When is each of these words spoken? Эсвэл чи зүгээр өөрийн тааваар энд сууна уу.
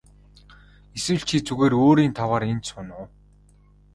Эсвэл 0.97 1.21
чи 1.29 1.37
зүгээр 1.47 1.73
өөрийн 1.83 2.13
тааваар 2.17 2.43
энд 2.51 2.63
сууна 2.69 2.93
уу. 3.01 3.07